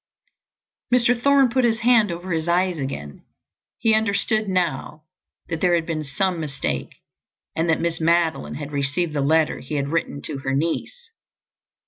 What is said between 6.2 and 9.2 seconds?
mistake and that Miss Madeline had received